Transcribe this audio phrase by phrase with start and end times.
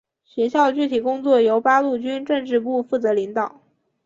[0.25, 3.61] 学校的具体工作由八路军政治部负责领导。